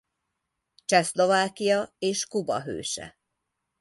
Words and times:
Csehszlovákia 0.85 1.95
és 1.99 2.25
Kuba 2.25 2.61
hőse. 2.61 3.19